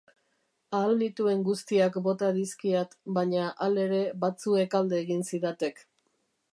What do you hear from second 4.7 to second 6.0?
alde egin zidatek.